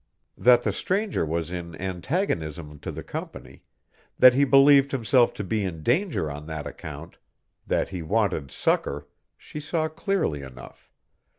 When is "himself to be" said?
4.93-5.63